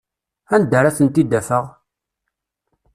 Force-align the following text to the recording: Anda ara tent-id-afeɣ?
Anda 0.55 0.75
ara 0.79 0.95
tent-id-afeɣ? 0.97 1.65